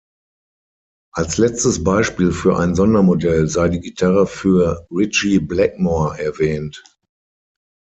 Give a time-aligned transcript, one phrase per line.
[1.13, 6.83] Als letztes Beispiel für ein Sondermodell sei die Gitarre für Ritchie Blackmore erwähnt.